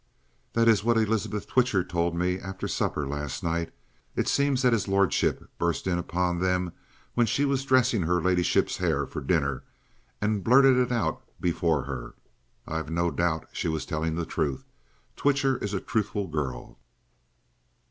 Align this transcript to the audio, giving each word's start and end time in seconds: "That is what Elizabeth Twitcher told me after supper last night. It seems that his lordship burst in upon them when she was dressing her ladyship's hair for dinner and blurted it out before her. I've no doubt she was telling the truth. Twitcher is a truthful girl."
"That 0.53 0.67
is 0.67 0.83
what 0.83 0.97
Elizabeth 0.97 1.45
Twitcher 1.45 1.83
told 1.83 2.15
me 2.15 2.39
after 2.39 2.67
supper 2.67 3.07
last 3.07 3.43
night. 3.43 3.71
It 4.15 4.27
seems 4.27 4.63
that 4.63 4.73
his 4.73 4.87
lordship 4.87 5.47
burst 5.59 5.85
in 5.85 5.99
upon 5.99 6.39
them 6.39 6.73
when 7.13 7.27
she 7.27 7.45
was 7.45 7.63
dressing 7.65 8.01
her 8.01 8.19
ladyship's 8.19 8.77
hair 8.77 9.05
for 9.05 9.21
dinner 9.21 9.63
and 10.19 10.43
blurted 10.43 10.75
it 10.77 10.91
out 10.91 11.21
before 11.39 11.83
her. 11.83 12.15
I've 12.65 12.89
no 12.89 13.11
doubt 13.11 13.47
she 13.51 13.67
was 13.67 13.85
telling 13.85 14.15
the 14.15 14.25
truth. 14.25 14.65
Twitcher 15.15 15.57
is 15.59 15.71
a 15.71 15.79
truthful 15.79 16.25
girl." 16.27 16.79